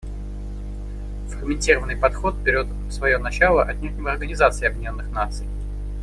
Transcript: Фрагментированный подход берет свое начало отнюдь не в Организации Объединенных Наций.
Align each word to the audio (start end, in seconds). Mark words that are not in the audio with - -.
Фрагментированный 1.29 1.95
подход 1.95 2.33
берет 2.33 2.65
свое 2.89 3.19
начало 3.19 3.61
отнюдь 3.63 3.91
не 3.97 4.01
в 4.01 4.07
Организации 4.07 4.65
Объединенных 4.65 5.11
Наций. 5.11 5.45